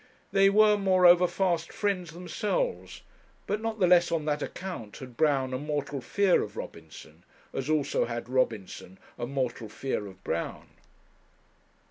They 0.31 0.49
were, 0.49 0.77
moreover, 0.77 1.27
fast 1.27 1.71
friends 1.71 2.09
themselves; 2.09 3.03
but 3.45 3.61
not 3.61 3.79
the 3.79 3.85
less 3.85 4.11
on 4.11 4.25
that 4.25 4.41
account 4.41 4.97
had 4.97 5.15
Brown 5.15 5.53
a 5.53 5.59
mortal 5.59 6.01
fear 6.01 6.41
of 6.41 6.57
Robinson, 6.57 7.23
as 7.53 7.69
also 7.69 8.05
had 8.05 8.27
Robinson 8.27 8.97
a 9.19 9.27
mortal 9.27 9.69
fear 9.69 10.07
of 10.07 10.23
Brown. 10.23 10.69